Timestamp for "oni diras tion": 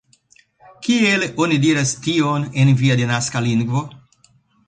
1.45-2.47